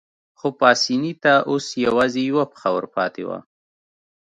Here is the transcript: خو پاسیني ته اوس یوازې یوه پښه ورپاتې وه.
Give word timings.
خو 0.39 0.47
پاسیني 0.59 1.13
ته 1.23 1.33
اوس 1.49 1.65
یوازې 1.85 2.21
یوه 2.29 2.43
پښه 2.51 2.69
ورپاتې 2.73 3.23
وه. 3.27 3.39